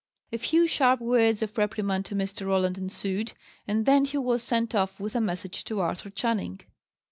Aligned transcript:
A 0.31 0.39
few 0.39 0.65
sharp 0.65 0.99
words 0.99 1.43
of 1.43 1.55
reprimand 1.59 2.07
to 2.07 2.15
Mr. 2.15 2.47
Roland 2.47 2.75
ensued, 2.75 3.33
and 3.67 3.85
then 3.85 4.03
he 4.05 4.17
was 4.17 4.41
sent 4.41 4.73
off 4.73 4.99
with 4.99 5.13
a 5.15 5.21
message 5.21 5.63
to 5.65 5.79
Arthur 5.79 6.09
Channing. 6.09 6.59